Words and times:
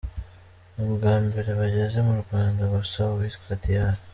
Ni 0.73 0.81
ubwa 0.87 1.13
mbere 1.25 1.49
bageze 1.59 1.97
mu 2.07 2.15
Rwanda 2.21 2.61
gusa 2.73 2.99
uwitwa 3.13 3.45
Dr. 3.61 3.93